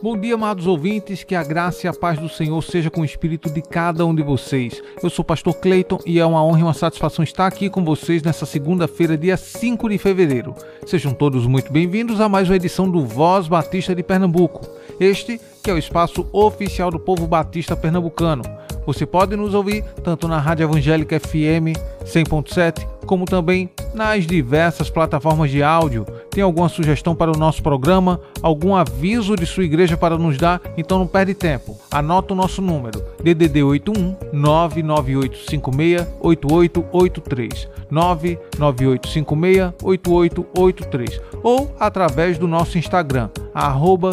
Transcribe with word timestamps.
Bom 0.00 0.16
dia, 0.16 0.36
amados 0.36 0.68
ouvintes, 0.68 1.24
que 1.24 1.34
a 1.34 1.42
graça 1.42 1.84
e 1.84 1.90
a 1.90 1.92
paz 1.92 2.20
do 2.20 2.28
Senhor 2.28 2.62
seja 2.62 2.88
com 2.88 3.00
o 3.00 3.04
espírito 3.04 3.50
de 3.50 3.60
cada 3.60 4.06
um 4.06 4.14
de 4.14 4.22
vocês. 4.22 4.80
Eu 5.02 5.10
sou 5.10 5.24
o 5.24 5.26
pastor 5.26 5.54
Cleiton 5.56 5.98
e 6.06 6.20
é 6.20 6.24
uma 6.24 6.44
honra 6.44 6.60
e 6.60 6.62
uma 6.62 6.72
satisfação 6.72 7.24
estar 7.24 7.48
aqui 7.48 7.68
com 7.68 7.84
vocês 7.84 8.22
nessa 8.22 8.46
segunda-feira, 8.46 9.18
dia 9.18 9.36
5 9.36 9.88
de 9.88 9.98
fevereiro. 9.98 10.54
Sejam 10.86 11.12
todos 11.12 11.48
muito 11.48 11.72
bem-vindos 11.72 12.20
a 12.20 12.28
mais 12.28 12.48
uma 12.48 12.54
edição 12.54 12.88
do 12.88 13.04
Voz 13.04 13.48
Batista 13.48 13.92
de 13.92 14.04
Pernambuco. 14.04 14.60
Este 15.00 15.40
que 15.64 15.68
é 15.68 15.74
o 15.74 15.78
espaço 15.78 16.28
oficial 16.32 16.92
do 16.92 17.00
povo 17.00 17.26
batista 17.26 17.76
pernambucano. 17.76 18.44
Você 18.86 19.04
pode 19.04 19.34
nos 19.34 19.52
ouvir 19.52 19.82
tanto 20.04 20.28
na 20.28 20.38
Rádio 20.38 20.62
Evangélica 20.62 21.18
FM 21.18 21.74
100.7, 22.04 22.86
como 23.08 23.24
também 23.24 23.70
nas 23.94 24.26
diversas 24.26 24.90
plataformas 24.90 25.50
de 25.50 25.62
áudio. 25.62 26.04
Tem 26.30 26.44
alguma 26.44 26.68
sugestão 26.68 27.16
para 27.16 27.32
o 27.32 27.38
nosso 27.38 27.62
programa? 27.62 28.20
Algum 28.42 28.76
aviso 28.76 29.34
de 29.34 29.46
sua 29.46 29.64
igreja 29.64 29.96
para 29.96 30.18
nos 30.18 30.36
dar? 30.36 30.60
Então 30.76 30.98
não 30.98 31.06
perde 31.06 31.34
tempo. 31.34 31.76
Anota 31.90 32.34
o 32.34 32.36
nosso 32.36 32.60
número: 32.60 33.02
DDD 33.24 33.62
81 33.62 34.16
99856 34.32 36.06
8883 36.20 37.68
99856 37.90 39.72
8883 39.82 41.20
ou 41.42 41.74
através 41.80 42.38
do 42.38 42.46
nosso 42.46 42.76
Instagram 42.76 43.30
arroba. 43.54 44.10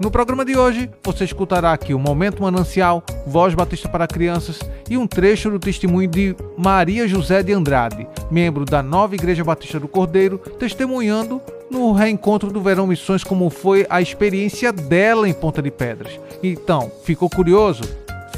No 0.00 0.10
programa 0.10 0.44
de 0.44 0.56
hoje, 0.56 0.90
você 1.04 1.24
escutará 1.24 1.72
aqui 1.72 1.94
o 1.94 1.98
Momento 2.00 2.42
Manancial, 2.42 3.02
Voz 3.26 3.54
Batista 3.54 3.88
para 3.88 4.08
Crianças 4.08 4.58
e 4.90 4.98
um 4.98 5.06
trecho 5.06 5.48
do 5.50 5.58
testemunho 5.58 6.08
de 6.08 6.34
Maria 6.58 7.06
José 7.06 7.44
de 7.44 7.52
Andrade, 7.52 8.06
membro 8.28 8.64
da 8.64 8.82
Nova 8.82 9.14
Igreja 9.14 9.44
Batista 9.44 9.78
do 9.78 9.86
Cordeiro, 9.86 10.38
testemunhando 10.58 11.40
no 11.70 11.92
reencontro 11.92 12.50
do 12.50 12.60
Verão 12.60 12.88
Missões 12.88 13.22
como 13.22 13.48
foi 13.50 13.86
a 13.88 14.02
experiência 14.02 14.72
dela 14.72 15.28
em 15.28 15.32
Ponta 15.32 15.62
de 15.62 15.70
Pedras. 15.70 16.18
Então, 16.42 16.90
ficou 17.04 17.30
curioso? 17.30 17.84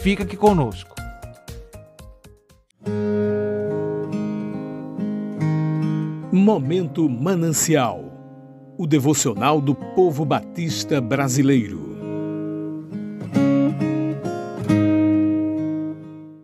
Fica 0.00 0.24
aqui 0.24 0.36
conosco. 0.36 0.94
Momento 6.30 7.08
Manancial 7.08 8.05
o 8.78 8.86
devocional 8.86 9.60
do 9.60 9.74
povo 9.74 10.24
batista 10.24 11.00
brasileiro. 11.00 11.96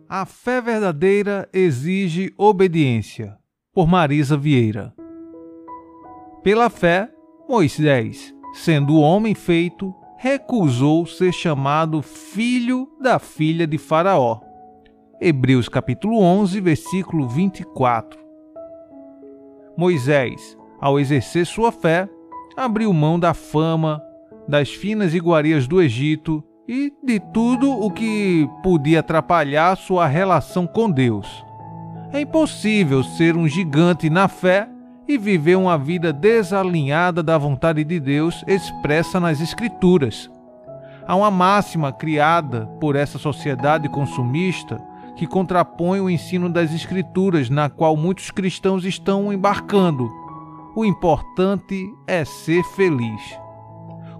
A 0.09 0.25
fé 0.25 0.61
verdadeira 0.61 1.49
exige 1.51 2.33
obediência. 2.37 3.37
Por 3.73 3.87
Marisa 3.87 4.37
Vieira. 4.37 4.93
Pela 6.43 6.69
fé, 6.69 7.09
Moisés, 7.49 8.33
sendo 8.53 8.97
homem 8.97 9.33
feito, 9.33 9.93
recusou 10.17 11.07
ser 11.07 11.33
chamado 11.33 12.01
filho 12.03 12.87
da 13.01 13.17
filha 13.17 13.65
de 13.65 13.79
Faraó. 13.79 14.39
Hebreus 15.19 15.67
capítulo 15.67 16.19
11, 16.19 16.61
versículo 16.61 17.27
24. 17.27 18.19
Moisés, 19.75 20.55
ao 20.79 20.99
exercer 20.99 21.47
sua 21.47 21.71
fé, 21.71 22.07
abriu 22.55 22.91
mão 22.93 23.19
da 23.19 23.33
fama, 23.33 24.01
das 24.47 24.69
finas 24.69 25.13
iguarias 25.13 25.67
do 25.67 25.81
Egito 25.81 26.43
e 26.67 26.91
de 27.03 27.19
tudo 27.19 27.71
o 27.71 27.91
que 27.91 28.47
podia 28.61 28.99
atrapalhar 28.99 29.75
sua 29.75 30.07
relação 30.07 30.65
com 30.65 30.89
Deus. 30.89 31.43
É 32.11 32.21
impossível 32.21 33.03
ser 33.03 33.35
um 33.35 33.47
gigante 33.47 34.09
na 34.09 34.27
fé 34.27 34.69
e 35.07 35.17
viver 35.17 35.55
uma 35.55 35.77
vida 35.77 36.13
desalinhada 36.13 37.21
da 37.21 37.37
vontade 37.37 37.83
de 37.83 37.99
Deus 37.99 38.43
expressa 38.47 39.19
nas 39.19 39.41
Escrituras. 39.41 40.29
Há 41.05 41.15
uma 41.15 41.29
máxima 41.29 41.91
criada 41.91 42.65
por 42.79 42.95
essa 42.95 43.19
sociedade 43.19 43.89
consumista 43.89 44.81
que 45.17 45.27
contrapõe 45.27 45.99
o 45.99 46.09
ensino 46.09 46.49
das 46.49 46.73
Escrituras, 46.73 47.49
na 47.49 47.69
qual 47.69 47.97
muitos 47.97 48.31
cristãos 48.31 48.85
estão 48.85 49.31
embarcando 49.33 50.09
o 50.75 50.83
importante 50.83 51.93
é 52.07 52.25
ser 52.25 52.63
feliz. 52.63 53.21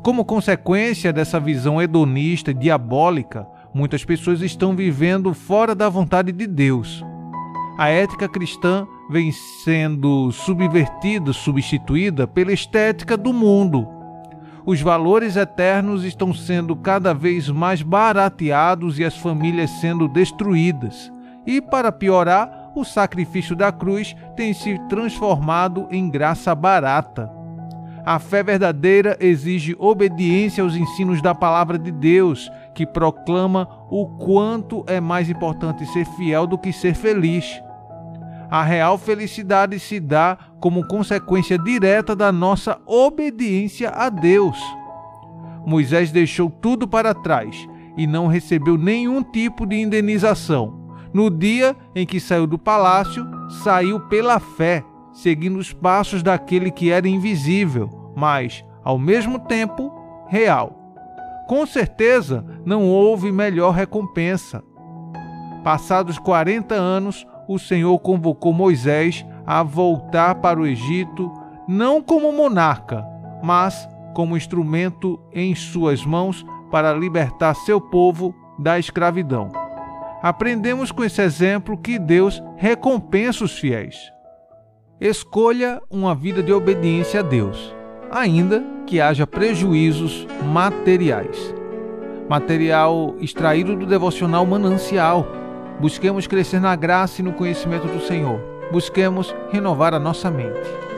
Como 0.03 0.25
consequência 0.25 1.13
dessa 1.13 1.39
visão 1.39 1.81
hedonista 1.81 2.51
e 2.51 2.53
diabólica, 2.53 3.47
muitas 3.73 4.03
pessoas 4.03 4.41
estão 4.41 4.75
vivendo 4.75 5.33
fora 5.33 5.73
da 5.73 5.89
vontade 5.89 6.31
de 6.31 6.45
Deus. 6.45 7.03
A 7.77 7.89
ética 7.89 8.29
cristã 8.29 8.85
vem 9.09 9.31
sendo 9.63 10.31
subvertida, 10.31 11.33
substituída 11.33 12.27
pela 12.27 12.53
estética 12.53 13.17
do 13.17 13.33
mundo. 13.33 13.87
Os 14.65 14.79
valores 14.79 15.35
eternos 15.35 16.03
estão 16.03 16.33
sendo 16.33 16.75
cada 16.75 17.13
vez 17.13 17.49
mais 17.49 17.81
barateados 17.81 18.99
e 18.99 19.03
as 19.03 19.17
famílias 19.17 19.69
sendo 19.81 20.07
destruídas. 20.07 21.11
E, 21.45 21.61
para 21.61 21.91
piorar, 21.91 22.62
o 22.75 22.83
sacrifício 22.83 23.55
da 23.55 23.71
cruz 23.71 24.15
tem 24.35 24.53
se 24.53 24.77
transformado 24.89 25.87
em 25.91 26.09
graça 26.09 26.53
barata. 26.55 27.31
A 28.05 28.19
fé 28.19 28.43
verdadeira 28.43 29.15
exige 29.19 29.75
obediência 29.79 30.63
aos 30.63 30.75
ensinos 30.75 31.21
da 31.21 31.33
palavra 31.33 31.77
de 31.77 31.91
Deus, 31.91 32.51
que 32.75 32.85
proclama 32.85 33.67
o 33.89 34.07
quanto 34.17 34.83
é 34.87 34.99
mais 34.99 35.29
importante 35.29 35.85
ser 35.85 36.05
fiel 36.05 36.45
do 36.45 36.57
que 36.57 36.73
ser 36.73 36.95
feliz. 36.95 37.61
A 38.51 38.61
real 38.61 38.97
felicidade 38.97 39.79
se 39.79 39.99
dá 39.99 40.37
como 40.59 40.85
consequência 40.85 41.57
direta 41.57 42.15
da 42.15 42.31
nossa 42.31 42.77
obediência 42.85 43.89
a 43.89 44.09
Deus. 44.09 44.59
Moisés 45.65 46.11
deixou 46.11 46.49
tudo 46.49 46.87
para 46.87 47.13
trás 47.13 47.67
e 47.95 48.05
não 48.05 48.27
recebeu 48.27 48.77
nenhum 48.77 49.23
tipo 49.23 49.65
de 49.65 49.77
indenização 49.79 50.82
no 51.13 51.29
dia 51.29 51.75
em 51.95 52.05
que 52.05 52.19
saiu 52.19 52.47
do 52.47 52.57
palácio, 52.57 53.25
saiu 53.63 53.99
pela 54.07 54.39
fé, 54.39 54.83
seguindo 55.11 55.57
os 55.57 55.71
passos 55.71 56.23
daquele 56.23 56.71
que 56.71 56.91
era 56.91 57.07
invisível, 57.07 57.89
mas, 58.15 58.65
ao 58.83 58.97
mesmo 58.97 59.39
tempo, 59.39 59.91
real. 60.27 60.79
Com 61.47 61.65
certeza 61.65 62.43
não 62.65 62.89
houve 62.89 63.31
melhor 63.31 63.71
recompensa. 63.71 64.63
Passados 65.63 66.17
40 66.17 66.73
anos, 66.73 67.27
o 67.47 67.59
Senhor 67.59 67.97
convocou 67.99 68.53
Moisés 68.53 69.25
a 69.45 69.61
voltar 69.61 70.35
para 70.35 70.59
o 70.59 70.65
Egito, 70.65 71.31
não 71.67 72.01
como 72.01 72.31
monarca, 72.31 73.05
mas 73.43 73.87
como 74.13 74.37
instrumento 74.37 75.19
em 75.31 75.53
suas 75.53 76.05
mãos 76.05 76.45
para 76.71 76.93
libertar 76.93 77.53
seu 77.53 77.79
povo 77.79 78.33
da 78.57 78.79
escravidão. 78.79 79.62
Aprendemos 80.23 80.89
com 80.89 81.03
esse 81.03 81.21
exemplo 81.21 81.77
que 81.77 81.99
Deus 81.99 82.41
recompensa 82.55 83.43
os 83.43 83.59
fiéis. 83.59 84.09
Escolha 84.97 85.81
uma 85.91 86.15
vida 86.15 86.41
de 86.41 86.53
obediência 86.53 87.19
a 87.19 87.23
Deus, 87.23 87.75
ainda 88.09 88.63
que 88.87 89.01
haja 89.01 89.27
prejuízos 89.27 90.25
materiais. 90.45 91.53
Material 92.29 93.17
extraído 93.19 93.75
do 93.75 93.85
devocional 93.85 94.45
manancial. 94.45 95.27
Busquemos 95.81 96.25
crescer 96.25 96.61
na 96.61 96.73
graça 96.73 97.19
e 97.19 97.25
no 97.25 97.33
conhecimento 97.33 97.85
do 97.87 97.99
Senhor. 97.99 98.39
Busquemos 98.71 99.35
renovar 99.51 99.93
a 99.93 99.99
nossa 99.99 100.31
mente. 100.31 100.92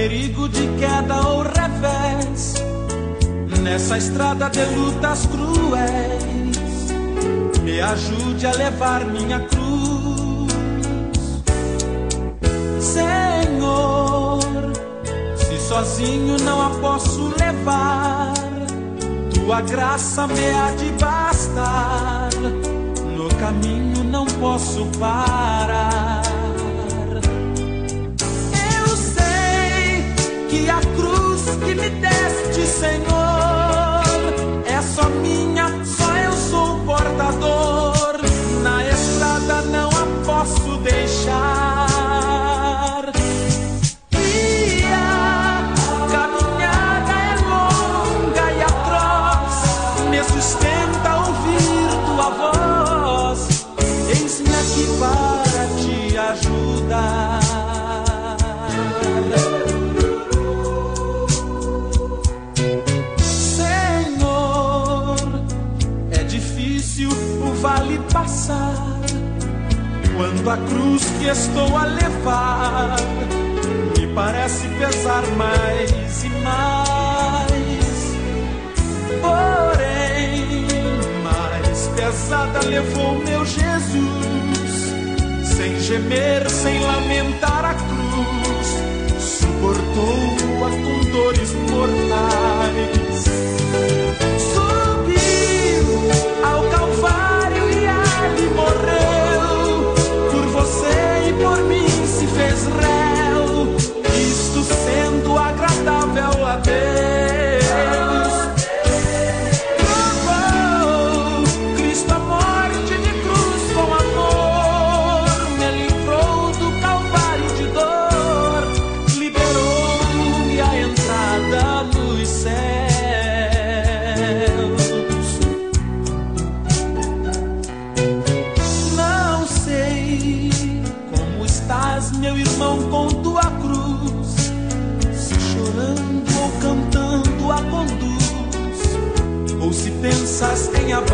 Perigo 0.00 0.48
de 0.48 0.66
queda 0.78 1.28
ou 1.28 1.42
revés 1.42 2.54
nessa 3.62 3.98
estrada 3.98 4.48
de 4.48 4.64
lutas 4.74 5.26
cruéis. 5.26 6.88
Me 7.62 7.82
ajude 7.82 8.46
a 8.46 8.52
levar 8.52 9.04
minha 9.04 9.40
cruz, 9.40 10.52
Senhor. 12.80 14.40
Se 15.36 15.58
sozinho 15.68 16.38
não 16.44 16.62
a 16.62 16.70
posso 16.80 17.34
levar, 17.38 18.32
tua 19.34 19.60
graça 19.60 20.26
me 20.26 20.48
há 20.48 20.70
de 20.76 20.90
bastar. 20.92 22.30
No 23.14 23.28
caminho 23.38 24.02
não 24.04 24.24
posso 24.24 24.86
parar. 24.98 26.19
Que 30.60 30.68
a 30.68 30.80
cruz 30.96 31.42
que 31.64 31.74
me 31.74 31.88
deste, 31.88 32.66
Senhor, 32.66 34.02
é 34.66 34.82
só 34.82 35.08
minha, 35.08 35.66
só 35.84 36.16
eu 36.16 36.32
sou 36.32 36.76
o 36.76 36.84
portador. 36.84 37.69
Estou 71.40 71.74
a 71.74 71.84
levar 71.86 72.96
me 73.98 74.06
parece 74.14 74.68
pesar 74.78 75.22
mais 75.38 76.24
e 76.24 76.28
mais. 76.44 77.60
Porém, 79.22 80.66
mais 81.24 81.88
pesada 81.96 82.60
levou 82.66 83.14
meu 83.24 83.44
Jesus, 83.46 84.92
sem 85.42 85.80
gemer, 85.80 86.48
sem 86.50 86.78
lamentar 86.80 87.64
a 87.64 87.74
cruz, 87.74 88.68
suportou-a 89.18 90.70
com 90.70 91.10
dores 91.10 91.54
mortais. 91.70 93.59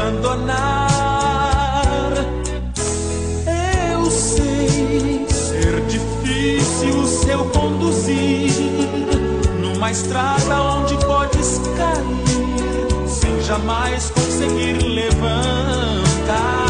Abandonar. 0.06 1.02
Eu 3.92 4.10
sei 4.10 5.26
ser 5.28 5.80
difícil 5.86 7.00
o 7.00 7.06
seu 7.06 7.44
conduzir 7.46 8.52
numa 9.60 9.90
estrada 9.90 10.62
onde 10.62 10.96
podes 11.04 11.60
cair 11.76 13.08
sem 13.08 13.40
jamais 13.42 14.10
conseguir 14.10 14.82
levantar. 14.82 16.65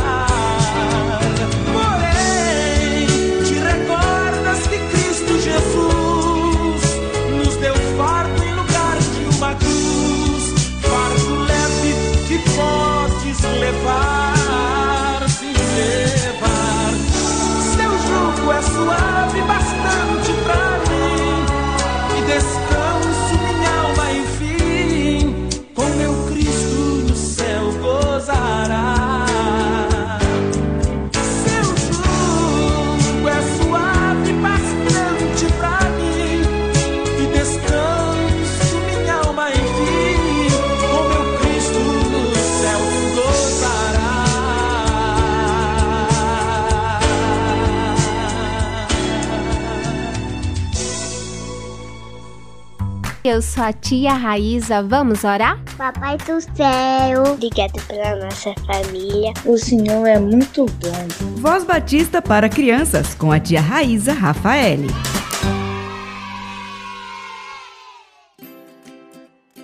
Eu 53.37 53.43
sou 53.43 53.65
a 53.65 53.71
tia 53.71 54.15
Raíza, 54.15 54.83
vamos 54.83 55.23
orar? 55.23 55.63
Papai 55.77 56.17
do 56.17 56.41
céu, 56.41 57.35
obrigado 57.35 57.87
pela 57.87 58.17
nossa 58.17 58.55
família. 58.65 59.35
O 59.45 59.59
Senhor 59.59 60.07
é 60.07 60.19
muito 60.19 60.65
bom. 60.65 61.37
Voz 61.37 61.63
Batista 61.63 62.23
para 62.23 62.49
crianças 62.49 63.15
com 63.15 63.31
a 63.31 63.39
tia 63.39 63.61
Raíza 63.61 64.15
Rafaele. 64.15 64.87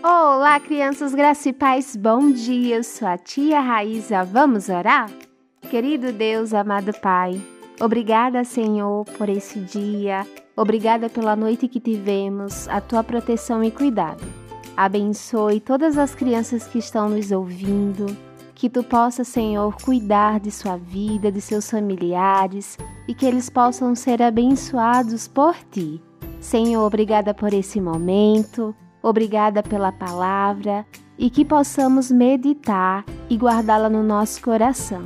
Olá, 0.03 0.61
crianças 0.61 1.15
e 1.47 1.53
paz, 1.55 1.97
bom 1.97 2.31
dia. 2.31 2.77
Eu 2.77 2.85
sou 2.85 3.09
a 3.09 3.17
tia 3.17 3.59
Raíza, 3.59 4.23
vamos 4.23 4.69
orar? 4.69 5.11
Querido 5.70 6.13
Deus, 6.13 6.53
amado 6.53 6.93
Pai, 7.01 7.41
obrigada, 7.81 8.44
Senhor, 8.44 9.06
por 9.17 9.31
esse 9.31 9.61
dia. 9.61 10.27
Obrigada 10.56 11.09
pela 11.09 11.35
noite 11.35 11.67
que 11.67 11.81
tivemos, 11.81 12.69
a 12.69 12.81
tua 12.81 13.03
proteção 13.03 13.65
e 13.65 13.71
cuidado. 13.71 14.23
Abençoe 14.77 15.61
todas 15.61 15.97
as 15.97 16.15
crianças 16.15 16.67
que 16.67 16.79
estão 16.79 17.09
nos 17.09 17.31
ouvindo. 17.31 18.06
Que 18.55 18.69
tu 18.69 18.85
possa, 18.85 19.25
Senhor, 19.25 19.75
cuidar 19.82 20.39
de 20.39 20.51
sua 20.51 20.77
vida, 20.77 21.32
de 21.32 21.41
seus 21.41 21.69
familiares 21.69 22.79
e 23.09 23.15
que 23.15 23.27
eles 23.27 23.51
possam 23.51 23.94
ser 23.94 24.23
abençoados 24.23 25.27
por 25.27 25.56
ti. 25.71 26.01
Senhor, 26.39 26.85
obrigada 26.85 27.35
por 27.35 27.53
esse 27.53 27.81
momento. 27.81 28.75
Obrigada 29.03 29.63
pela 29.63 29.91
palavra 29.91 30.87
e 31.19 31.29
que 31.29 31.44
possamos 31.44 32.11
meditar 32.11 33.05
e 33.29 33.37
guardá-la 33.37 33.89
no 33.89 34.03
nosso 34.03 34.41
coração 34.43 35.03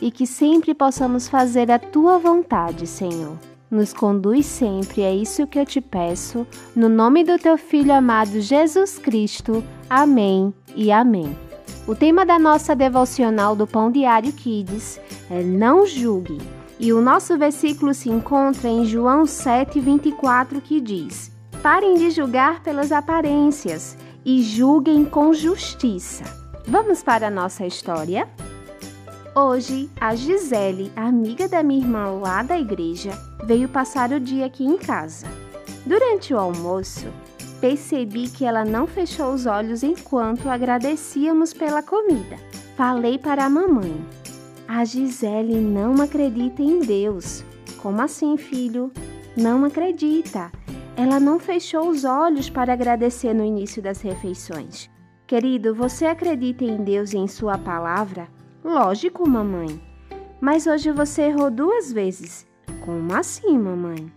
e 0.00 0.10
que 0.10 0.26
sempre 0.26 0.74
possamos 0.74 1.28
fazer 1.28 1.70
a 1.70 1.78
tua 1.78 2.18
vontade, 2.18 2.86
Senhor. 2.86 3.38
Nos 3.70 3.92
conduz 3.92 4.46
sempre, 4.46 5.02
é 5.02 5.14
isso 5.14 5.46
que 5.46 5.58
eu 5.58 5.66
te 5.66 5.78
peço, 5.78 6.46
no 6.74 6.88
nome 6.88 7.22
do 7.22 7.38
teu 7.38 7.58
filho 7.58 7.92
amado 7.92 8.40
Jesus 8.40 8.98
Cristo. 8.98 9.62
Amém 9.90 10.54
e 10.74 10.90
amém. 10.90 11.36
O 11.86 11.94
tema 11.94 12.24
da 12.24 12.38
nossa 12.38 12.74
devocional 12.74 13.54
do 13.54 13.66
Pão 13.66 13.90
Diário 13.90 14.32
Kids 14.32 14.98
é 15.30 15.42
Não 15.42 15.86
julgue. 15.86 16.38
E 16.80 16.94
o 16.94 17.02
nosso 17.02 17.36
versículo 17.36 17.92
se 17.92 18.08
encontra 18.08 18.68
em 18.70 18.86
João 18.86 19.24
7:24 19.24 20.62
que 20.62 20.80
diz: 20.80 21.30
Parem 21.62 21.96
de 21.96 22.10
julgar 22.10 22.62
pelas 22.62 22.90
aparências 22.90 23.98
e 24.24 24.42
julguem 24.42 25.04
com 25.04 25.34
justiça. 25.34 26.24
Vamos 26.66 27.02
para 27.02 27.26
a 27.26 27.30
nossa 27.30 27.66
história? 27.66 28.28
Hoje, 29.40 29.88
a 30.00 30.16
Gisele, 30.16 30.90
amiga 30.96 31.48
da 31.48 31.62
minha 31.62 31.80
irmã 31.80 32.10
lá 32.10 32.42
da 32.42 32.58
igreja, 32.58 33.12
veio 33.44 33.68
passar 33.68 34.10
o 34.10 34.18
dia 34.18 34.46
aqui 34.46 34.64
em 34.64 34.76
casa. 34.76 35.28
Durante 35.86 36.34
o 36.34 36.38
almoço, 36.38 37.06
percebi 37.60 38.28
que 38.28 38.44
ela 38.44 38.64
não 38.64 38.84
fechou 38.84 39.32
os 39.32 39.46
olhos 39.46 39.84
enquanto 39.84 40.48
agradecíamos 40.48 41.54
pela 41.54 41.84
comida. 41.84 42.34
Falei 42.76 43.16
para 43.16 43.44
a 43.44 43.48
mamãe: 43.48 43.94
A 44.66 44.84
Gisele 44.84 45.60
não 45.60 46.02
acredita 46.02 46.60
em 46.60 46.80
Deus. 46.80 47.44
Como 47.80 48.02
assim, 48.02 48.36
filho? 48.36 48.90
Não 49.36 49.64
acredita. 49.64 50.50
Ela 50.96 51.20
não 51.20 51.38
fechou 51.38 51.88
os 51.88 52.02
olhos 52.02 52.50
para 52.50 52.72
agradecer 52.72 53.32
no 53.32 53.44
início 53.44 53.80
das 53.80 54.00
refeições. 54.00 54.90
Querido, 55.28 55.76
você 55.76 56.06
acredita 56.06 56.64
em 56.64 56.82
Deus 56.82 57.12
e 57.12 57.18
em 57.18 57.28
Sua 57.28 57.56
palavra? 57.56 58.36
Lógico, 58.64 59.28
mamãe. 59.28 59.80
Mas 60.40 60.66
hoje 60.66 60.90
você 60.92 61.22
errou 61.22 61.50
duas 61.50 61.92
vezes. 61.92 62.46
Como 62.84 63.14
assim, 63.14 63.58
mamãe? 63.58 64.12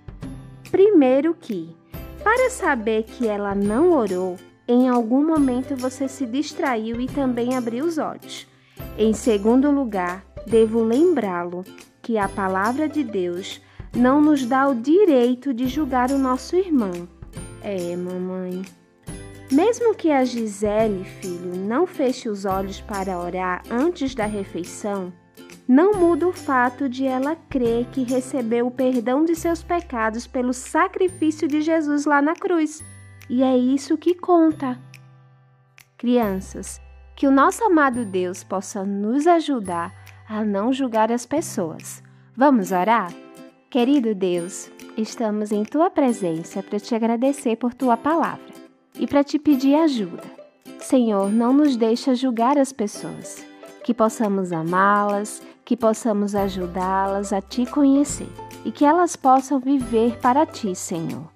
Primeiro 0.70 1.34
que, 1.34 1.76
para 2.24 2.50
saber 2.50 3.04
que 3.04 3.28
ela 3.28 3.54
não 3.54 3.92
orou, 3.92 4.38
em 4.68 4.88
algum 4.88 5.26
momento 5.26 5.76
você 5.76 6.08
se 6.08 6.26
distraiu 6.26 7.02
e 7.02 7.08
também 7.08 7.56
abriu 7.56 7.86
os 7.86 7.98
olhos. 7.98 8.48
Em 8.98 9.14
segundo 9.14 9.70
lugar, 9.70 10.26
devo 10.48 10.84
lembrá-lo 10.84 11.64
que 12.02 12.18
a 12.18 12.28
palavra 12.30 12.88
de 12.88 13.04
Deus 13.04 13.62
não 13.96 14.22
nos 14.22 14.46
dá 14.46 14.68
o 14.68 14.76
direito 14.76 15.54
de 15.54 15.68
julgar 15.68 16.12
o 16.12 16.18
nosso 16.18 16.56
irmão. 16.56 17.08
É, 17.62 17.96
mamãe. 17.96 18.64
Mesmo 19.52 19.94
que 19.94 20.10
a 20.10 20.24
Gisele, 20.24 21.04
filho, 21.04 21.54
não 21.58 21.86
feche 21.86 22.30
os 22.30 22.46
olhos 22.46 22.80
para 22.80 23.20
orar 23.20 23.62
antes 23.70 24.16
da 24.16 24.26
refeição, 24.26 25.12
não 25.68 25.94
muda 25.94 26.26
o 26.26 26.32
fato 26.32 26.88
de 26.88 27.06
ela 27.06 27.36
crer 27.50 27.86
que 27.88 28.04
recebeu 28.04 28.68
o 28.68 28.72
perdão 28.72 29.26
de 29.26 29.36
seus 29.36 29.62
pecados 29.62 30.26
pelo 30.26 30.54
sacrifício 30.54 31.50
de 31.50 31.62
Jesus 31.62 32.06
lá 32.06 32.22
na 32.22 32.34
cruz. 32.34 32.82
E 33.30 33.44
é 33.44 33.58
isso 33.58 33.98
que 33.98 34.16
conta. 34.16 34.80
Crianças, 35.98 36.80
que 37.14 37.28
o 37.28 37.32
nosso 37.32 37.62
amado 37.66 38.06
Deus 38.06 38.46
possa 38.46 38.86
nos 38.86 39.28
ajudar 39.28 39.94
a 40.30 40.46
não 40.46 40.72
julgar 40.72 41.12
as 41.12 41.26
pessoas. 41.26 42.02
Vamos 42.36 42.72
orar? 42.72 43.14
Querido 43.70 44.16
Deus, 44.16 44.72
estamos 44.96 45.52
em 45.52 45.66
tua 45.66 45.90
presença 45.90 46.64
para 46.64 46.80
te 46.80 46.96
agradecer 46.96 47.58
por 47.58 47.74
tua 47.74 47.98
palavra 47.98 48.51
e 49.00 49.08
para 49.08 49.24
te 49.24 49.40
pedir 49.40 49.76
ajuda. 49.76 50.24
Senhor, 50.80 51.32
não 51.32 51.54
nos 51.54 51.76
deixa 51.76 52.16
julgar 52.16 52.58
as 52.58 52.72
pessoas, 52.74 53.46
que 53.84 53.94
possamos 53.94 54.52
amá-las, 54.52 55.42
que 55.64 55.78
possamos 55.78 56.36
ajudá-las 56.36 57.32
a 57.32 57.42
te 57.42 57.66
conhecer 57.66 58.30
e 58.66 58.72
que 58.72 58.86
elas 58.86 59.16
possam 59.16 59.60
viver 59.60 60.18
para 60.20 60.46
ti, 60.46 60.76
Senhor. 60.76 61.30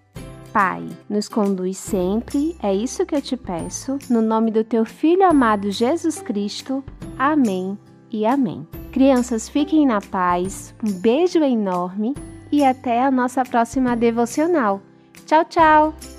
Pai, 0.52 0.88
nos 1.10 1.28
conduz 1.28 1.78
sempre, 1.78 2.56
é 2.64 2.74
isso 2.74 3.06
que 3.06 3.14
eu 3.14 3.22
te 3.22 3.36
peço, 3.36 4.00
no 4.10 4.22
nome 4.22 4.52
do 4.52 4.64
teu 4.64 4.86
Filho 4.86 5.26
amado 5.26 5.70
Jesus 5.70 6.22
Cristo. 6.22 6.84
Amém 7.20 7.78
e 8.10 8.26
amém. 8.26 8.66
Crianças, 8.92 9.50
fiquem 9.50 9.86
na 9.86 10.00
paz, 10.00 10.74
um 10.82 10.92
beijo 10.94 11.44
enorme 11.44 12.16
e 12.50 12.64
até 12.64 13.04
a 13.04 13.12
nossa 13.12 13.44
próxima 13.44 13.98
devocional. 13.98 14.82
Tchau, 15.26 15.44
tchau! 15.44 16.15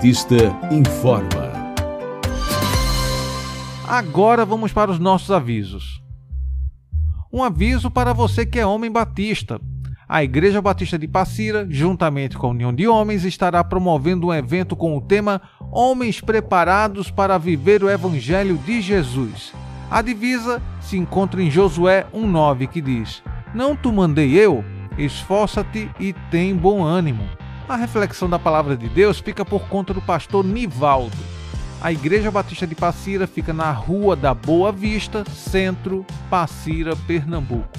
Batista 0.00 0.34
informa. 0.70 1.52
Agora 3.86 4.46
vamos 4.46 4.72
para 4.72 4.90
os 4.90 4.98
nossos 4.98 5.30
avisos. 5.30 6.02
Um 7.30 7.44
aviso 7.44 7.90
para 7.90 8.14
você 8.14 8.46
que 8.46 8.58
é 8.58 8.64
homem 8.64 8.90
batista. 8.90 9.60
A 10.08 10.24
Igreja 10.24 10.62
Batista 10.62 10.98
de 10.98 11.06
Passira, 11.06 11.66
juntamente 11.68 12.38
com 12.38 12.46
a 12.46 12.50
União 12.50 12.74
de 12.74 12.88
Homens, 12.88 13.26
estará 13.26 13.62
promovendo 13.62 14.28
um 14.28 14.32
evento 14.32 14.74
com 14.74 14.96
o 14.96 15.02
tema 15.02 15.42
Homens 15.70 16.18
Preparados 16.18 17.10
para 17.10 17.36
Viver 17.36 17.84
o 17.84 17.90
Evangelho 17.90 18.56
de 18.56 18.80
Jesus. 18.80 19.52
A 19.90 20.00
divisa 20.00 20.62
se 20.80 20.96
encontra 20.96 21.42
em 21.42 21.50
Josué 21.50 22.06
1,9 22.14 22.68
que 22.68 22.80
diz: 22.80 23.22
Não 23.54 23.76
tu 23.76 23.92
mandei 23.92 24.32
eu? 24.32 24.64
Esforça-te 24.96 25.90
e 26.00 26.14
tem 26.30 26.56
bom 26.56 26.82
ânimo. 26.82 27.39
A 27.70 27.76
reflexão 27.76 28.28
da 28.28 28.36
palavra 28.36 28.76
de 28.76 28.88
Deus 28.88 29.20
fica 29.20 29.44
por 29.44 29.68
conta 29.68 29.94
do 29.94 30.02
pastor 30.02 30.44
Nivaldo. 30.44 31.16
A 31.80 31.92
Igreja 31.92 32.28
Batista 32.28 32.66
de 32.66 32.74
Passira 32.74 33.28
fica 33.28 33.52
na 33.52 33.70
Rua 33.70 34.16
da 34.16 34.34
Boa 34.34 34.72
Vista, 34.72 35.24
Centro, 35.30 36.04
Passira, 36.28 36.96
Pernambuco. 37.06 37.78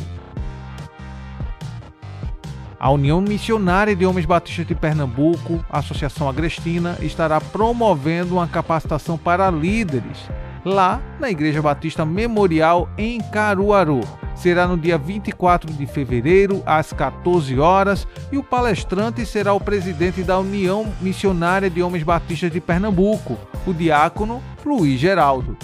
A 2.79 2.89
União 2.89 3.19
Missionária 3.19 3.93
de 3.93 4.05
Homens 4.05 4.25
Batistas 4.25 4.65
de 4.65 4.73
Pernambuco, 4.73 5.61
Associação 5.69 6.29
Agrestina, 6.29 6.97
estará 7.01 7.41
promovendo 7.41 8.35
uma 8.35 8.47
capacitação 8.47 9.17
para 9.17 9.51
líderes 9.51 10.19
lá 10.63 11.01
na 11.19 11.29
Igreja 11.29 11.61
Batista 11.61 12.05
Memorial 12.05 12.87
em 12.97 13.19
Caruaru. 13.19 13.99
Será 14.41 14.65
no 14.65 14.75
dia 14.75 14.97
24 14.97 15.71
de 15.71 15.85
fevereiro, 15.85 16.63
às 16.65 16.91
14 16.91 17.59
horas, 17.59 18.07
e 18.31 18.39
o 18.39 18.43
palestrante 18.43 19.23
será 19.23 19.53
o 19.53 19.59
presidente 19.59 20.23
da 20.23 20.39
União 20.39 20.91
Missionária 20.99 21.69
de 21.69 21.83
Homens 21.83 22.01
Batistas 22.01 22.51
de 22.51 22.59
Pernambuco, 22.59 23.37
o 23.67 23.71
diácono 23.71 24.41
Luiz 24.65 24.99
Geraldo. 24.99 25.55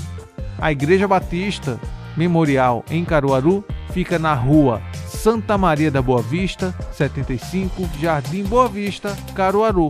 A 0.60 0.72
Igreja 0.72 1.08
Batista 1.08 1.80
Memorial 2.16 2.86
em 2.92 3.04
Caruaru 3.04 3.66
fica 3.92 4.20
na 4.20 4.36
rua 4.36 4.80
Santa 5.08 5.58
Maria 5.58 5.90
da 5.90 6.02
Boa 6.02 6.22
Vista, 6.22 6.72
75, 6.92 7.90
Jardim 8.00 8.44
Boa 8.44 8.68
Vista, 8.68 9.18
Caruaru. 9.34 9.88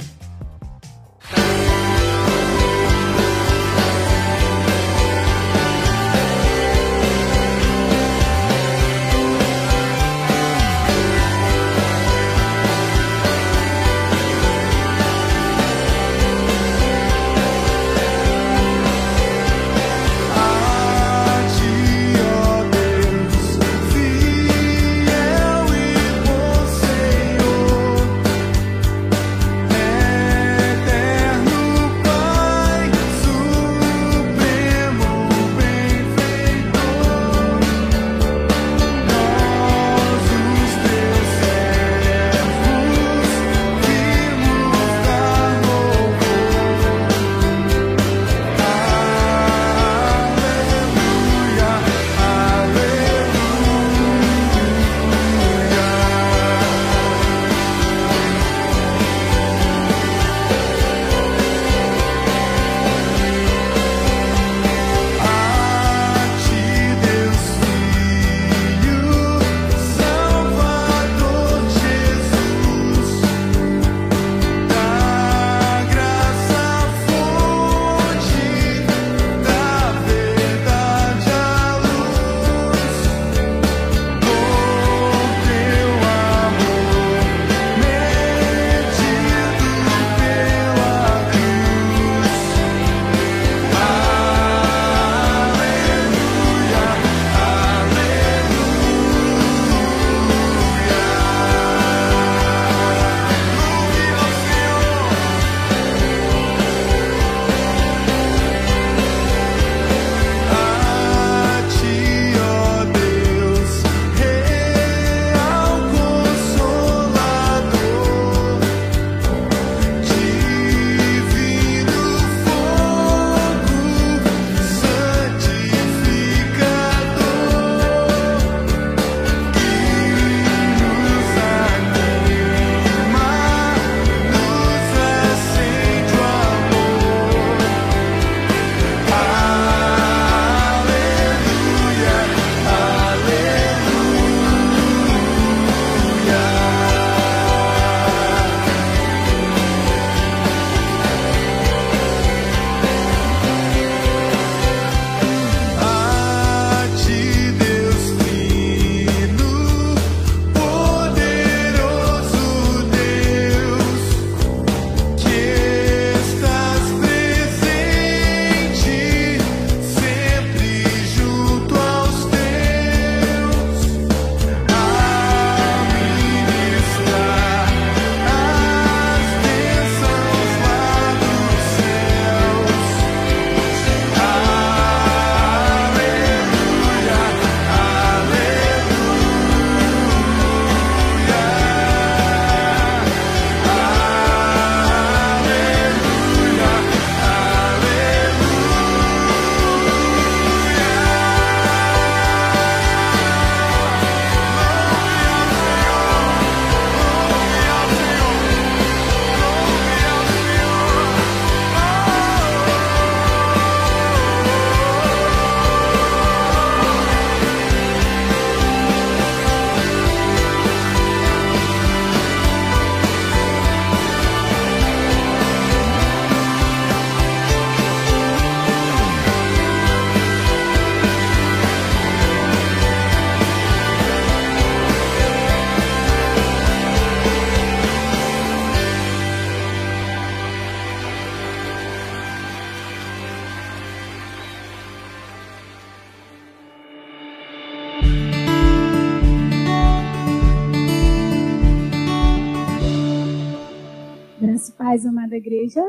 Paz, 254.88 255.06
amada 255.06 255.36
igreja. 255.36 255.84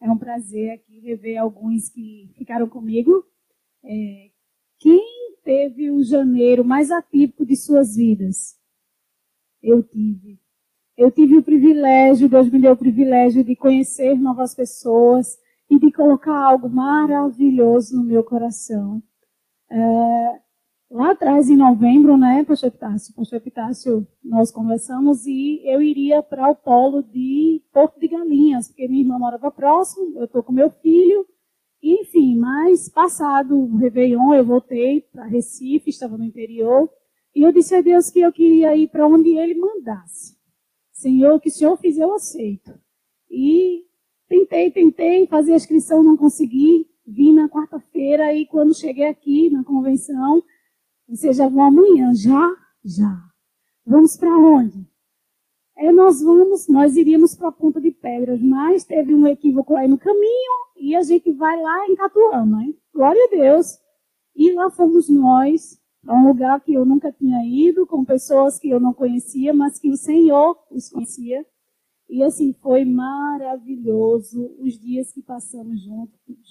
É 0.00 0.10
um 0.10 0.18
prazer 0.18 0.70
aqui 0.70 1.00
rever 1.00 1.40
alguns 1.40 1.88
que 1.88 2.30
ficaram 2.36 2.68
comigo. 2.68 3.24
É, 3.82 4.30
quem 4.78 5.36
teve 5.42 5.90
o 5.90 6.02
janeiro 6.02 6.64
mais 6.64 6.90
atípico 6.90 7.46
de 7.46 7.56
suas 7.56 7.96
vidas? 7.96 8.58
Eu 9.62 9.82
tive. 9.82 10.38
Eu 10.96 11.10
tive 11.10 11.38
o 11.38 11.42
privilégio, 11.42 12.28
Deus 12.28 12.50
me 12.50 12.60
deu 12.60 12.72
o 12.72 12.76
privilégio 12.76 13.42
de 13.42 13.56
conhecer 13.56 14.18
novas 14.18 14.54
pessoas 14.54 15.38
e 15.70 15.78
de 15.78 15.90
colocar 15.90 16.38
algo 16.38 16.68
maravilhoso 16.68 17.96
no 17.96 18.04
meu 18.04 18.22
coração. 18.22 19.02
É, 19.70 20.40
lá 20.90 21.10
atrás, 21.10 21.50
em 21.50 21.56
novembro, 21.56 22.16
né, 22.16 22.44
Pastor 22.44 22.68
Epitácio, 22.68 23.14
Pastor 23.14 23.38
Epitácio, 23.38 24.06
nós 24.22 24.50
conversamos 24.50 25.26
e 25.26 25.60
eu 25.64 25.82
iria 25.82 26.22
para 26.22 26.50
o 26.50 26.54
polo 26.54 27.02
de 27.02 27.62
Porto 27.72 27.98
de 27.98 28.08
Galinhas, 28.08 28.68
porque 28.68 28.88
minha 28.88 29.02
irmã 29.02 29.18
morava 29.18 29.50
próximo, 29.50 30.18
eu 30.18 30.24
estou 30.24 30.42
com 30.42 30.52
meu 30.52 30.70
filho, 30.70 31.26
enfim, 31.82 32.36
mas 32.36 32.88
passado 32.88 33.56
o 33.56 33.76
Réveillon, 33.76 34.34
eu 34.34 34.44
voltei 34.44 35.02
para 35.02 35.24
Recife, 35.24 35.90
estava 35.90 36.16
no 36.16 36.24
interior, 36.24 36.90
e 37.34 37.42
eu 37.42 37.52
disse 37.52 37.74
a 37.74 37.82
Deus 37.82 38.10
que 38.10 38.20
eu 38.20 38.32
queria 38.32 38.74
ir 38.74 38.88
para 38.88 39.06
onde 39.06 39.36
Ele 39.36 39.54
mandasse. 39.54 40.36
Senhor, 40.90 41.34
o 41.34 41.40
que 41.40 41.50
o 41.50 41.52
Senhor 41.52 41.76
fizer, 41.76 42.02
eu 42.02 42.14
aceito. 42.14 42.72
E 43.30 43.84
tentei, 44.26 44.70
tentei 44.70 45.26
fazer 45.26 45.52
a 45.52 45.56
inscrição, 45.56 46.02
não 46.02 46.16
consegui. 46.16 46.88
Vim 47.06 47.34
na 47.34 47.48
quarta-feira 47.48 48.32
e 48.32 48.46
quando 48.46 48.74
cheguei 48.74 49.06
aqui 49.06 49.50
na 49.50 49.62
convenção, 49.62 50.42
vocês 51.08 51.36
já 51.36 51.48
vão 51.48 51.62
amanhã? 51.62 52.12
Já? 52.14 52.50
Já. 52.84 53.22
Vamos 53.86 54.16
para 54.16 54.36
onde? 54.36 54.86
É, 55.76 55.92
nós 55.92 56.20
vamos, 56.20 56.66
nós 56.68 56.96
iríamos 56.96 57.34
para 57.34 57.48
a 57.48 57.52
Ponta 57.52 57.80
de 57.80 57.90
Pedras, 57.90 58.40
mas 58.40 58.84
teve 58.84 59.14
um 59.14 59.26
equívoco 59.26 59.76
aí 59.76 59.86
no 59.86 59.98
caminho 59.98 60.52
e 60.76 60.96
a 60.96 61.02
gente 61.02 61.30
vai 61.32 61.60
lá 61.60 61.86
em 61.86 61.94
Catuama, 61.94 62.64
hein? 62.64 62.76
Glória 62.92 63.22
a 63.24 63.28
Deus. 63.28 63.78
E 64.34 64.52
lá 64.52 64.70
fomos 64.70 65.08
nós, 65.08 65.80
para 66.02 66.14
um 66.14 66.26
lugar 66.28 66.60
que 66.60 66.74
eu 66.74 66.84
nunca 66.84 67.12
tinha 67.12 67.44
ido, 67.44 67.86
com 67.86 68.04
pessoas 68.04 68.58
que 68.58 68.70
eu 68.70 68.80
não 68.80 68.92
conhecia, 68.92 69.52
mas 69.54 69.78
que 69.78 69.90
o 69.90 69.96
Senhor 69.96 70.56
os 70.70 70.88
conhecia. 70.88 71.44
E 72.08 72.22
assim, 72.22 72.52
foi 72.54 72.84
maravilhoso 72.84 74.54
os 74.58 74.78
dias 74.78 75.12
que 75.12 75.22
passamos 75.22 75.80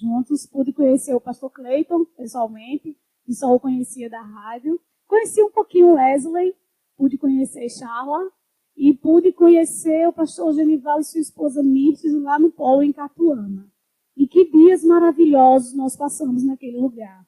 juntos. 0.00 0.46
Pude 0.46 0.72
conhecer 0.72 1.14
o 1.14 1.20
pastor 1.20 1.50
Clayton 1.50 2.04
pessoalmente, 2.16 2.96
que 3.26 3.34
só 3.34 3.52
o 3.52 3.60
conhecia 3.60 4.08
da 4.08 4.22
rádio. 4.22 4.80
Conheci 5.06 5.42
um 5.42 5.50
pouquinho 5.50 5.94
Wesley, 5.94 6.54
pude 6.96 7.18
conhecer 7.18 7.68
Charla 7.68 8.30
e 8.76 8.94
pude 8.94 9.32
conhecer 9.32 10.06
o 10.06 10.12
pastor 10.12 10.54
Genival 10.54 11.00
e 11.00 11.04
sua 11.04 11.20
esposa 11.20 11.62
Mirtes 11.62 12.14
lá 12.22 12.38
no 12.38 12.50
polo 12.50 12.82
em 12.82 12.92
Catuama. 12.92 13.68
E 14.16 14.28
que 14.28 14.50
dias 14.50 14.84
maravilhosos 14.84 15.74
nós 15.74 15.96
passamos 15.96 16.44
naquele 16.44 16.78
lugar. 16.78 17.26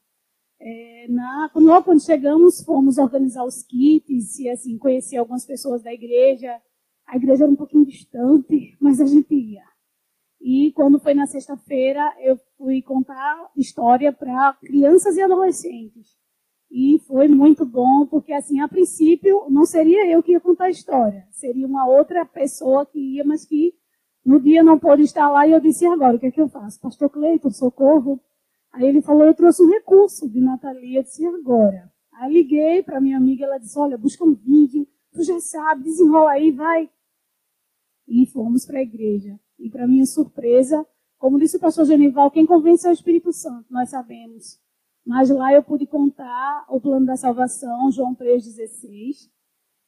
É, 0.60 1.06
na, 1.08 1.50
quando, 1.52 2.00
chegamos, 2.00 2.62
fomos 2.62 2.96
organizar 2.96 3.44
os 3.44 3.62
kits 3.62 4.38
e 4.38 4.48
assim, 4.48 4.78
conhecer 4.78 5.16
algumas 5.16 5.44
pessoas 5.44 5.82
da 5.82 5.92
igreja, 5.92 6.60
a 7.06 7.16
igreja 7.16 7.44
era 7.44 7.52
um 7.52 7.56
pouquinho 7.56 7.86
distante, 7.86 8.76
mas 8.80 9.00
a 9.00 9.06
gente 9.06 9.34
ia. 9.34 9.64
E 10.40 10.72
quando 10.72 11.00
foi 11.00 11.14
na 11.14 11.26
sexta-feira, 11.26 12.14
eu 12.20 12.38
fui 12.56 12.80
contar 12.80 13.50
história 13.56 14.12
para 14.12 14.54
crianças 14.54 15.16
e 15.16 15.22
adolescentes. 15.22 16.16
E 16.70 16.98
foi 17.06 17.28
muito 17.28 17.64
bom, 17.64 18.06
porque 18.06 18.32
assim, 18.32 18.60
a 18.60 18.68
princípio, 18.68 19.46
não 19.48 19.64
seria 19.64 20.06
eu 20.10 20.22
que 20.22 20.32
ia 20.32 20.40
contar 20.40 20.66
a 20.66 20.70
história. 20.70 21.26
Seria 21.30 21.66
uma 21.66 21.88
outra 21.88 22.24
pessoa 22.24 22.86
que 22.86 22.98
ia, 23.16 23.24
mas 23.24 23.44
que 23.44 23.74
no 24.24 24.38
dia 24.40 24.62
não 24.62 24.78
pôde 24.78 25.02
estar 25.02 25.30
lá. 25.30 25.46
E 25.46 25.52
eu 25.52 25.60
disse, 25.60 25.84
e 25.84 25.88
agora, 25.88 26.16
o 26.16 26.20
que 26.20 26.26
é 26.26 26.30
que 26.30 26.40
eu 26.40 26.48
faço? 26.48 26.80
Pastor 26.80 27.10
Cleiton, 27.10 27.50
socorro. 27.50 28.20
Aí 28.72 28.86
ele 28.86 29.00
falou, 29.00 29.24
eu 29.24 29.34
trouxe 29.34 29.62
um 29.62 29.70
recurso 29.70 30.28
de 30.28 30.40
Natalia. 30.40 31.00
Eu 31.00 31.02
disse, 31.02 31.22
e 31.22 31.26
agora? 31.26 31.90
Aí 32.12 32.32
liguei 32.32 32.82
para 32.82 33.00
minha 33.00 33.16
amiga, 33.16 33.44
ela 33.44 33.58
disse, 33.58 33.78
olha, 33.78 33.96
busca 33.96 34.24
um 34.24 34.34
vídeo, 34.34 34.86
tu 35.12 35.22
já 35.22 35.40
sabe, 35.40 35.84
desenrola 35.84 36.32
aí, 36.32 36.50
vai 36.50 36.90
e 38.06 38.26
fomos 38.26 38.66
para 38.66 38.78
a 38.78 38.82
igreja. 38.82 39.38
E 39.58 39.68
para 39.70 39.86
minha 39.86 40.06
surpresa, 40.06 40.86
como 41.18 41.38
disse 41.38 41.56
o 41.56 41.60
pastor 41.60 41.84
Genival, 41.84 42.30
quem 42.30 42.46
convence 42.46 42.86
é 42.86 42.90
o 42.90 42.92
Espírito 42.92 43.32
Santo, 43.32 43.66
nós 43.70 43.90
sabemos. 43.90 44.60
Mas 45.04 45.30
lá 45.30 45.52
eu 45.52 45.62
pude 45.62 45.86
contar 45.86 46.66
o 46.68 46.80
plano 46.80 47.06
da 47.06 47.16
salvação, 47.16 47.90
João 47.90 48.14
3,16. 48.14 49.28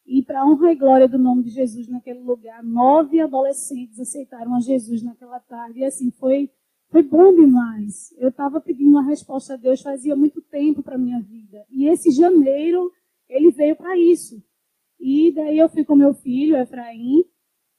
E 0.06 0.22
para 0.22 0.44
honra 0.44 0.72
e 0.72 0.76
glória 0.76 1.06
do 1.06 1.18
nome 1.18 1.44
de 1.44 1.50
Jesus 1.50 1.86
naquele 1.86 2.20
lugar, 2.20 2.64
nove 2.64 3.20
adolescentes 3.20 4.00
aceitaram 4.00 4.54
a 4.54 4.60
Jesus 4.60 5.02
naquela 5.02 5.38
tarde. 5.38 5.80
E 5.80 5.84
assim, 5.84 6.10
foi, 6.10 6.50
foi 6.88 7.02
bom 7.02 7.34
demais. 7.34 8.12
Eu 8.18 8.30
estava 8.30 8.60
pedindo 8.60 8.90
uma 8.90 9.04
resposta 9.04 9.54
a 9.54 9.56
Deus 9.56 9.82
fazia 9.82 10.16
muito 10.16 10.40
tempo 10.42 10.82
para 10.82 10.98
minha 10.98 11.20
vida. 11.20 11.64
E 11.70 11.86
esse 11.86 12.10
janeiro, 12.10 12.90
ele 13.28 13.52
veio 13.52 13.76
para 13.76 13.96
isso. 13.96 14.42
E 14.98 15.32
daí 15.32 15.58
eu 15.58 15.68
fui 15.68 15.84
com 15.84 15.94
meu 15.94 16.12
filho, 16.12 16.56
Efraim, 16.56 17.24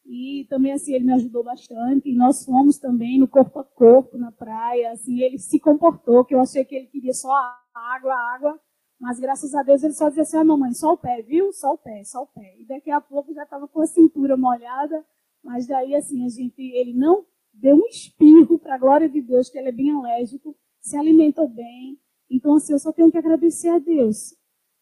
e 0.05 0.45
também, 0.49 0.73
assim, 0.73 0.93
ele 0.93 1.05
me 1.05 1.13
ajudou 1.13 1.43
bastante. 1.43 2.09
E 2.09 2.15
nós 2.15 2.43
fomos 2.43 2.77
também 2.77 3.19
no 3.19 3.27
corpo 3.27 3.59
a 3.59 3.63
corpo, 3.63 4.17
na 4.17 4.31
praia. 4.31 4.91
Assim, 4.91 5.21
ele 5.21 5.37
se 5.37 5.59
comportou, 5.59 6.25
que 6.25 6.33
eu 6.33 6.39
achei 6.39 6.65
que 6.65 6.75
ele 6.75 6.87
queria 6.87 7.13
só 7.13 7.29
água, 7.73 8.13
água. 8.35 8.59
Mas, 8.99 9.19
graças 9.19 9.53
a 9.55 9.63
Deus, 9.63 9.83
ele 9.83 9.93
só 9.93 10.09
dizia 10.09 10.23
assim, 10.23 10.37
ah, 10.37 10.43
mamãe, 10.43 10.73
só 10.73 10.93
o 10.93 10.97
pé, 10.97 11.21
viu? 11.21 11.51
Só 11.53 11.73
o 11.73 11.77
pé, 11.77 12.03
só 12.03 12.23
o 12.23 12.27
pé. 12.27 12.55
E 12.59 12.65
daqui 12.67 12.91
a 12.91 13.01
pouco 13.01 13.33
já 13.33 13.43
estava 13.43 13.67
com 13.67 13.81
a 13.81 13.87
cintura 13.87 14.37
molhada. 14.37 15.03
Mas 15.43 15.65
daí, 15.67 15.95
assim, 15.95 16.23
a 16.23 16.29
gente, 16.29 16.61
ele 16.61 16.93
não 16.93 17.25
deu 17.53 17.75
um 17.75 17.87
espirro, 17.87 18.59
para 18.59 18.75
a 18.75 18.77
glória 18.77 19.09
de 19.09 19.21
Deus, 19.21 19.49
que 19.49 19.57
ele 19.57 19.69
é 19.69 19.71
bem 19.71 19.91
alérgico, 19.91 20.55
se 20.79 20.97
alimentou 20.97 21.47
bem. 21.47 21.99
Então, 22.29 22.55
assim, 22.55 22.73
eu 22.73 22.79
só 22.79 22.91
tenho 22.91 23.11
que 23.11 23.17
agradecer 23.17 23.69
a 23.69 23.79
Deus. 23.79 24.35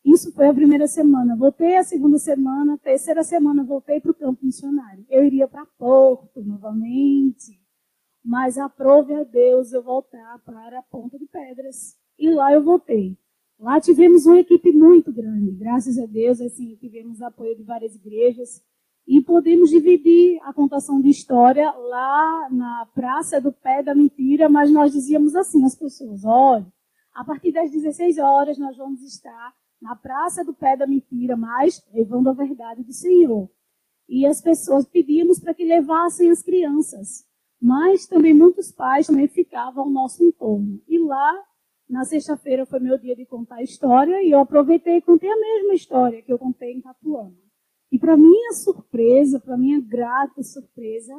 Isso 0.03 0.31
foi 0.33 0.47
a 0.47 0.53
primeira 0.53 0.87
semana. 0.87 1.35
Voltei 1.35 1.75
a 1.75 1.83
segunda 1.83 2.17
semana, 2.17 2.77
terceira 2.77 3.23
semana 3.23 3.63
voltei 3.63 3.99
para 3.99 4.11
o 4.11 4.15
campo 4.15 4.45
missionário. 4.45 5.05
Eu 5.09 5.23
iria 5.23 5.47
para 5.47 5.65
Porto 5.65 6.41
novamente, 6.41 7.59
mas 8.23 8.57
aprove 8.57 9.13
a 9.13 9.23
Deus 9.23 9.73
eu 9.73 9.83
voltar 9.83 10.39
para 10.45 10.79
a 10.79 10.83
Ponta 10.83 11.17
de 11.17 11.25
Pedras. 11.25 11.97
E 12.17 12.29
lá 12.29 12.53
eu 12.53 12.63
voltei. 12.63 13.17
Lá 13.59 13.79
tivemos 13.81 14.25
uma 14.25 14.39
equipe 14.39 14.71
muito 14.71 15.11
grande, 15.11 15.51
graças 15.51 15.97
a 15.99 16.05
Deus, 16.05 16.39
assim, 16.39 16.77
tivemos 16.77 17.21
apoio 17.21 17.57
de 17.57 17.63
várias 17.63 17.93
igrejas 17.93 18.63
e 19.05 19.21
podemos 19.21 19.69
dividir 19.69 20.39
a 20.43 20.53
contação 20.53 21.01
de 21.01 21.09
história 21.09 21.69
lá 21.69 22.47
na 22.51 22.87
Praça 22.93 23.41
do 23.41 23.51
Pé 23.51 23.83
da 23.83 23.93
Mentira, 23.93 24.47
mas 24.47 24.71
nós 24.71 24.93
dizíamos 24.93 25.35
assim 25.35 25.65
às 25.65 25.75
pessoas, 25.75 26.23
olha, 26.23 26.65
a 27.13 27.25
partir 27.25 27.51
das 27.51 27.69
16 27.69 28.17
horas 28.17 28.57
nós 28.57 28.77
vamos 28.77 29.01
estar 29.01 29.53
na 29.81 29.95
praça 29.95 30.43
do 30.43 30.53
pé 30.53 30.75
da 30.75 30.85
mentira, 30.85 31.37
mas 31.37 31.83
levando 31.93 32.29
a 32.29 32.33
verdade 32.33 32.83
do 32.83 32.93
Senhor. 32.93 33.49
E 34.07 34.25
as 34.25 34.41
pessoas 34.41 34.87
pedíamos 34.87 35.39
para 35.39 35.53
que 35.53 35.63
levassem 35.63 36.29
as 36.29 36.41
crianças, 36.41 37.25
mas 37.61 38.07
também 38.07 38.33
muitos 38.33 38.71
pais 38.71 39.07
também 39.07 39.27
ficavam 39.27 39.83
ao 39.85 39.89
nosso 39.89 40.23
entorno. 40.23 40.81
E 40.87 40.97
lá, 40.97 41.43
na 41.87 42.03
sexta-feira, 42.03 42.65
foi 42.65 42.79
meu 42.79 42.97
dia 42.97 43.15
de 43.15 43.25
contar 43.25 43.57
a 43.57 43.63
história 43.63 44.23
e 44.23 44.31
eu 44.31 44.39
aproveitei 44.39 44.97
e 44.97 45.01
contei 45.01 45.29
a 45.29 45.39
mesma 45.39 45.73
história 45.73 46.21
que 46.21 46.31
eu 46.31 46.39
contei 46.39 46.73
em 46.73 46.81
Capuama. 46.81 47.35
E 47.91 47.97
para 47.97 48.17
minha 48.17 48.53
surpresa, 48.53 49.39
para 49.39 49.57
minha 49.57 49.79
grata 49.79 50.43
surpresa, 50.43 51.13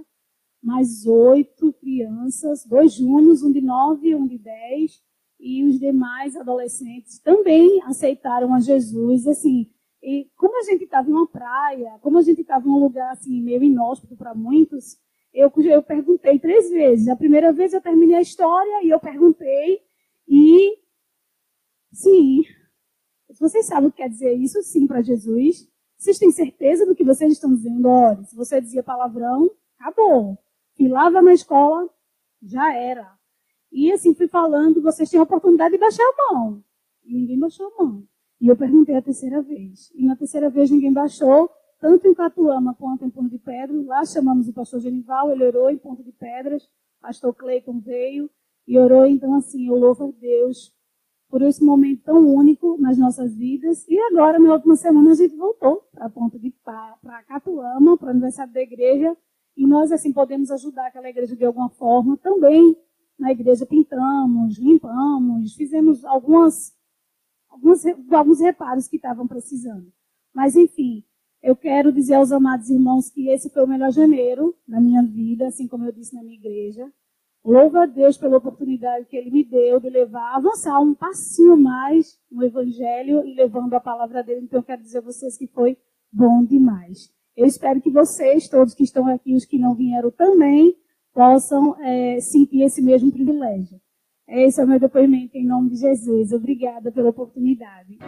mais 0.63 1.07
oito 1.07 1.73
crianças, 1.75 2.65
dois 2.65 2.95
júnios, 2.95 3.43
um 3.43 3.51
de 3.51 3.61
nove 3.61 4.09
e 4.09 4.15
um 4.15 4.27
de 4.27 4.39
dez, 4.39 5.03
e 5.41 5.65
os 5.65 5.79
demais 5.79 6.37
adolescentes 6.37 7.19
também 7.19 7.83
aceitaram 7.85 8.55
a 8.55 8.61
Jesus. 8.61 9.27
Assim, 9.27 9.67
e 10.03 10.31
como 10.37 10.59
a 10.59 10.63
gente 10.65 10.85
estava 10.85 11.09
em 11.09 11.13
uma 11.13 11.27
praia, 11.27 11.99
como 12.01 12.19
a 12.19 12.23
gente 12.23 12.43
estava 12.43 12.69
em 12.69 12.71
um 12.71 12.79
lugar 12.79 13.11
assim 13.13 13.41
meio 13.43 13.63
inóspito 13.63 14.17
para 14.17 14.35
muitos, 14.35 14.99
eu, 15.33 15.51
eu 15.65 15.83
perguntei 15.83 16.39
três 16.39 16.71
vezes. 16.71 17.09
A 17.09 17.17
primeira 17.17 17.53
vez 17.53 17.73
eu 17.73 17.81
terminei 17.81 18.17
a 18.17 18.21
história 18.21 18.85
e 18.85 18.91
eu 18.91 19.01
perguntei 19.01 19.81
e 20.29 20.79
sim, 21.93 22.43
vocês 23.39 23.67
sabem 23.67 23.89
o 23.89 23.93
que 23.93 23.99
quer 23.99 24.09
dizer 24.09 24.35
isso 24.35 24.63
sim 24.63 24.87
para 24.87 25.03
Jesus? 25.03 25.69
Vocês 25.97 26.19
têm 26.19 26.31
certeza 26.31 26.87
do 26.87 26.95
que 26.95 27.05
vocês 27.05 27.33
estão 27.33 27.55
dizendo? 27.55 27.89
Olha, 27.89 28.23
se 28.25 28.35
você 28.35 28.61
dizia 28.61 28.83
palavrão, 28.83 29.51
acabou. 29.79 30.39
Filava 30.75 31.21
na 31.21 31.35
escola, 31.35 31.89
já 32.43 32.75
era. 32.75 33.20
E 33.73 33.93
assim, 33.93 34.15
fui 34.15 34.27
falando, 34.27 34.83
vocês 34.83 35.09
tinham 35.09 35.23
a 35.23 35.25
oportunidade 35.25 35.73
de 35.73 35.79
baixar 35.79 36.03
a 36.03 36.35
mão. 36.35 36.63
E 37.05 37.15
ninguém 37.15 37.39
baixou 37.39 37.67
a 37.67 37.85
mão. 37.85 38.05
E 38.41 38.49
eu 38.49 38.57
perguntei 38.57 38.97
a 38.97 39.03
terceira 39.03 39.41
vez. 39.43 39.93
E 39.95 40.05
na 40.05 40.17
terceira 40.17 40.51
vez 40.51 40.71
ninguém 40.71 40.93
baixou, 40.93 41.51
tanto 41.79 42.09
em 42.09 42.15
Catuama 42.15 42.75
quanto 42.75 43.05
em 43.05 43.11
Ponto 43.11 43.31
de 43.31 43.39
Pedras. 43.39 43.87
Lá 43.87 44.05
chamamos 44.05 44.49
o 44.49 44.53
pastor 44.53 44.81
Genival, 44.81 45.31
ele 45.31 45.45
orou 45.45 45.71
em 45.71 45.79
Ponto 45.79 46.03
de 46.03 46.13
Pedras. 46.13 46.69
Pastor 47.01 47.35
Cleiton 47.35 47.81
veio 47.81 48.29
e 48.67 48.79
orou. 48.79 49.07
Então, 49.07 49.35
assim, 49.35 49.69
eu 49.69 49.77
louvo 49.77 50.09
a 50.09 50.21
Deus 50.21 50.75
por 51.29 51.43
esse 51.43 51.63
momento 51.63 52.03
tão 52.03 52.27
único 52.27 52.77
nas 52.81 52.99
nossas 52.99 53.35
vidas. 53.35 53.87
E 53.89 53.99
agora, 53.99 54.39
na 54.39 54.53
última 54.53 54.75
semana, 54.75 55.13
a 55.13 55.15
gente 55.15 55.37
voltou 55.37 55.89
para 55.93 56.11
Ponto 56.11 56.39
de 56.39 56.51
para 56.65 57.23
Catuama, 57.29 57.97
para 57.97 58.09
o 58.09 58.11
aniversário 58.11 58.53
da 58.53 58.61
igreja. 58.61 59.17
E 59.57 59.67
nós, 59.67 59.93
assim, 59.93 60.13
podemos 60.13 60.51
ajudar 60.51 60.89
aquela 60.89 61.09
igreja 61.09 61.37
de 61.37 61.45
alguma 61.45 61.69
forma 61.69 62.17
também 62.17 62.77
na 63.21 63.31
igreja 63.33 63.67
pintamos, 63.67 64.59
limpamos, 64.59 65.55
fizemos 65.55 66.05
algumas, 66.05 66.73
alguns, 67.49 67.85
alguns 68.11 68.41
reparos 68.41 68.89
que 68.89 68.97
estavam 68.97 69.27
precisando. 69.29 69.93
Mas, 70.35 70.57
enfim, 70.57 71.05
Eu 71.43 71.57
quero 71.57 71.91
dizer 71.91 72.15
aos 72.15 72.33
amados 72.33 72.69
irmãos 72.69 73.09
que 73.09 73.31
esse 73.31 73.49
foi 73.49 73.65
o 73.65 73.67
melhor 73.67 73.91
janeiro 73.91 74.55
da 74.69 74.79
minha 74.79 75.03
vida, 75.03 75.47
assim 75.47 75.67
como 75.67 75.87
eu 75.87 75.93
disse 75.93 76.15
na 76.15 76.23
minha 76.23 76.37
igreja. 76.37 76.87
Louvo 77.43 77.79
a 77.79 77.87
Deus 77.87 78.19
pela 78.19 78.37
oportunidade 78.37 79.07
que 79.07 79.17
Ele 79.17 79.31
me 79.31 79.43
deu 79.43 79.81
de 79.81 79.89
levar, 79.89 80.37
avançar 80.37 80.79
um 80.81 80.95
passinho 80.95 81.57
mais 81.57 82.21
no 82.31 82.45
Evangelho 82.45 83.25
e 83.27 83.35
levando 83.35 83.73
a 83.73 83.81
palavra 83.81 84.23
dele. 84.23 84.43
Então, 84.43 84.59
eu 84.59 84.63
quero 84.63 84.83
dizer 84.83 84.99
a 84.99 85.01
vocês 85.03 85.39
que 85.39 85.47
foi 85.47 85.79
bom 86.13 86.45
demais. 86.45 87.11
Eu 87.35 87.47
espero 87.47 87.81
que 87.81 87.91
vocês, 87.91 88.47
todos 88.47 88.75
que 88.75 88.85
estão 88.85 89.07
aqui, 89.07 89.35
os 89.35 89.47
que 89.47 89.59
não 89.59 89.75
vieram 89.75 90.11
também, 90.11 90.77
possam 91.13 91.77
é, 91.81 92.21
sentir 92.21 92.63
esse 92.63 92.83
mesmo 92.83 93.11
privilégio. 93.13 93.81
Esse 94.29 94.61
é 94.61 94.65
o 94.65 94.69
meu 94.69 94.79
depoimento 94.79 95.37
em 95.37 95.45
nome 95.45 95.71
de 95.71 95.77
Jesus. 95.77 96.33
Obrigada 96.33 96.93
pela 96.93 97.11
oportunidade. 97.11 97.99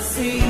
assim. 0.00 0.49